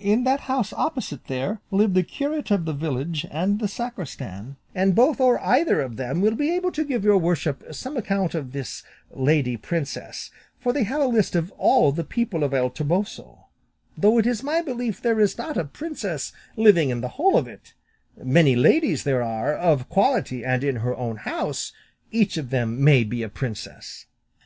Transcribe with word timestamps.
In 0.00 0.24
that 0.24 0.40
house 0.48 0.72
opposite 0.72 1.26
there 1.26 1.60
live 1.70 1.92
the 1.92 2.02
curate 2.02 2.50
of 2.50 2.64
the 2.64 2.72
village 2.72 3.26
and 3.30 3.58
the 3.60 3.68
sacristan, 3.68 4.56
and 4.74 4.94
both 4.94 5.20
or 5.20 5.38
either 5.42 5.82
of 5.82 5.98
them 5.98 6.22
will 6.22 6.34
be 6.34 6.50
able 6.56 6.72
to 6.72 6.86
give 6.86 7.04
your 7.04 7.18
worship 7.18 7.62
some 7.74 7.94
account 7.98 8.34
of 8.34 8.52
this 8.52 8.82
lady 9.10 9.58
princess, 9.58 10.30
for 10.58 10.72
they 10.72 10.84
have 10.84 11.02
a 11.02 11.06
list 11.06 11.36
of 11.36 11.50
all 11.58 11.92
the 11.92 12.02
people 12.02 12.44
of 12.44 12.54
El 12.54 12.70
Toboso; 12.70 13.44
though 13.94 14.16
it 14.16 14.26
is 14.26 14.42
my 14.42 14.62
belief 14.62 15.02
there 15.02 15.20
is 15.20 15.36
not 15.36 15.58
a 15.58 15.64
princess 15.64 16.32
living 16.56 16.88
in 16.88 17.02
the 17.02 17.08
whole 17.20 17.36
of 17.36 17.46
it; 17.46 17.74
many 18.16 18.56
ladies 18.56 19.04
there 19.04 19.22
are, 19.22 19.54
of 19.54 19.90
quality, 19.90 20.42
and 20.42 20.64
in 20.64 20.76
her 20.76 20.96
own 20.96 21.16
house 21.28 21.74
each 22.10 22.38
of 22.38 22.48
them 22.48 22.82
may 22.82 23.04
be 23.04 23.22
a 23.22 23.28
princess." 23.28 24.06